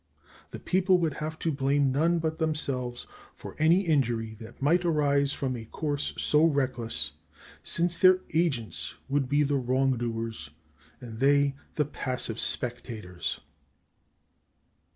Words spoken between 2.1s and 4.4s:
but themselves for any injury